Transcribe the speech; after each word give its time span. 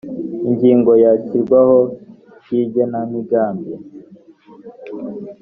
ingingo 0.47 0.91
ya 1.03 1.11
ishyirwaho 1.19 1.77
ry 2.41 2.51
igenamigambi 2.63 3.73